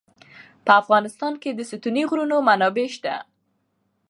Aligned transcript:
په 0.65 0.71
افغانستان 0.81 1.33
کې 1.41 1.49
د 1.53 1.59
ستوني 1.71 2.03
غرونه 2.09 2.35
منابع 2.47 2.87
شته. 2.95 3.15